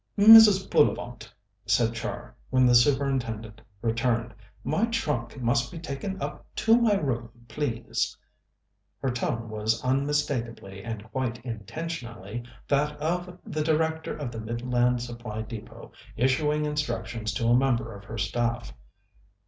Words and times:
"Mrs. 0.17 0.67
Bullivant," 0.67 1.31
said 1.67 1.93
Char, 1.93 2.35
when 2.49 2.65
the 2.65 2.73
Superintendent 2.73 3.61
returned, 3.83 4.33
"my 4.63 4.85
trunk 4.85 5.39
must 5.39 5.71
be 5.71 5.77
taken 5.77 6.19
up 6.19 6.43
to 6.55 6.75
my 6.81 6.95
room, 6.95 7.29
please." 7.47 8.17
Her 8.99 9.11
tone 9.11 9.47
was 9.47 9.79
unmistakably, 9.83 10.83
and 10.83 11.03
quite 11.11 11.45
intentionally, 11.45 12.41
that 12.67 12.97
of 12.99 13.37
the 13.45 13.63
Director 13.63 14.17
of 14.17 14.31
the 14.31 14.41
Midland 14.41 15.03
Supply 15.03 15.43
Depôt 15.43 15.91
issuing 16.17 16.65
instructions 16.65 17.31
to 17.33 17.45
a 17.45 17.55
member 17.55 17.93
of 17.93 18.03
her 18.05 18.17
staff. 18.17 18.73